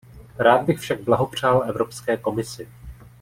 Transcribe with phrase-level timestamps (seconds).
[0.39, 2.67] Rád bych však blahopřál Evropské komisi.